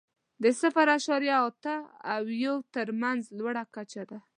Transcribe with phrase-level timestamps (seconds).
[0.43, 1.75] د صفر اعشاریه اته
[2.13, 4.19] او یو تر مینځ لوړه کچه ده.